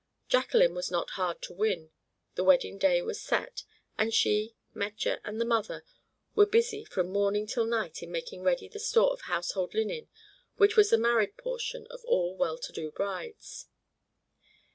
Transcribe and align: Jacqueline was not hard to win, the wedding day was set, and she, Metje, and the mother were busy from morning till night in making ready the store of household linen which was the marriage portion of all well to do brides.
Jacqueline 0.27 0.73
was 0.73 0.89
not 0.89 1.11
hard 1.11 1.43
to 1.43 1.53
win, 1.53 1.91
the 2.33 2.43
wedding 2.43 2.79
day 2.79 3.03
was 3.03 3.21
set, 3.21 3.65
and 3.99 4.11
she, 4.11 4.55
Metje, 4.73 5.19
and 5.23 5.39
the 5.39 5.45
mother 5.45 5.85
were 6.33 6.47
busy 6.47 6.83
from 6.83 7.09
morning 7.11 7.45
till 7.45 7.65
night 7.65 8.01
in 8.01 8.11
making 8.11 8.41
ready 8.41 8.67
the 8.67 8.79
store 8.79 9.13
of 9.13 9.21
household 9.21 9.75
linen 9.75 10.09
which 10.55 10.75
was 10.75 10.89
the 10.89 10.97
marriage 10.97 11.37
portion 11.37 11.85
of 11.91 12.03
all 12.05 12.35
well 12.35 12.57
to 12.57 12.71
do 12.73 12.89
brides. 12.89 13.67